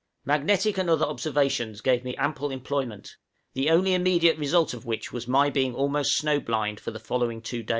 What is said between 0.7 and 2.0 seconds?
and other observations